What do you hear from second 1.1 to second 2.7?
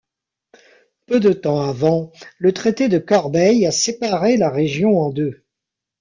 de temps avant, le